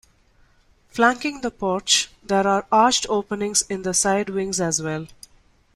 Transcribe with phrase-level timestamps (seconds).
[0.87, 5.05] Flanking the porch, there are arched openings in the side wings as well.